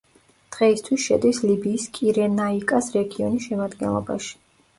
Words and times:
დღეისთვის 0.53 1.03
შედის 1.03 1.41
ლიბიის 1.49 1.85
კირენაიკას 1.99 2.89
რეგიონის 2.97 3.47
შემადგენლობაში. 3.53 4.35